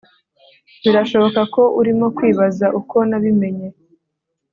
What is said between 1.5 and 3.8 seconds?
ko urimo kwibaza uko nabimenye